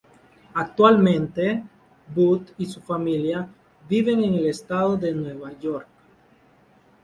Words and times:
Actualmente, 0.55 1.63
Boot 2.15 2.55
y 2.57 2.65
su 2.65 2.81
familia 2.81 3.47
viven 3.87 4.23
en 4.23 4.33
el 4.33 4.47
estado 4.47 4.97
de 4.97 5.13
Nueva 5.13 5.51
York. 5.59 5.85